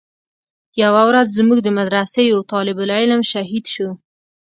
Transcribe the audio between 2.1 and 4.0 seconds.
يو طالب العلم شهيد سو.